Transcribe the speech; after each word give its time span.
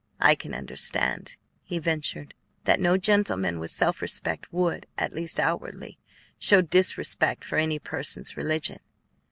"I 0.19 0.33
can 0.33 0.55
understand," 0.55 1.37
he 1.61 1.77
ventured, 1.77 2.33
"that 2.63 2.79
no 2.79 2.97
gentleman 2.97 3.59
with 3.59 3.69
self 3.69 4.01
respect 4.01 4.51
would, 4.51 4.87
at 4.97 5.13
least 5.13 5.39
outwardly, 5.39 5.99
show 6.39 6.63
disrespect 6.63 7.45
for 7.45 7.59
any 7.59 7.77
person's 7.77 8.35
religion. 8.35 8.79